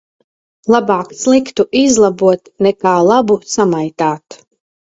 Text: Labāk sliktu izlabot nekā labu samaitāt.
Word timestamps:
Labāk 0.75 1.11
sliktu 1.19 1.67
izlabot 1.81 2.49
nekā 2.69 2.97
labu 3.13 3.39
samaitāt. 3.55 4.41